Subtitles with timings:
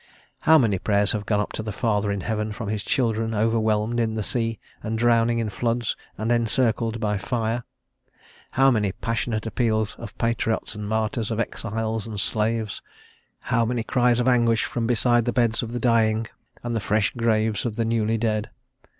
[0.39, 3.99] How many Prayers have gone up to the Father in heaven from his children overwhelmed
[3.99, 7.65] in the sea, and drowning in floods, and encircled by fire?
[8.53, 12.81] How many passionate appeals of patriots and martyrs, of exiles and of slaves?
[13.43, 16.25] How many cries of anguish from beside the beds of the dying,
[16.63, 18.49] and the fresh graves of the newly dead?